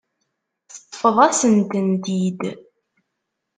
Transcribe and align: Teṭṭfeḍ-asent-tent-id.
Teṭṭfeḍ-asent-tent-id. 0.71 2.41